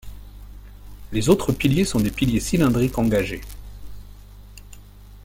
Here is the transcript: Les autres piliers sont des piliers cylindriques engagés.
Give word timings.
Les 1.11 1.29
autres 1.29 1.51
piliers 1.51 1.85
sont 1.85 1.99
des 1.99 2.09
piliers 2.09 2.39
cylindriques 2.39 2.97
engagés. 2.97 3.41